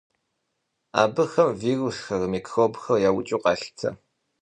Абыхэм 1.01 1.49
вирусхэр, 1.59 2.21
микробхэр 2.31 3.01
яукӏыу 3.09 3.41
къалъытэ. 3.43 3.89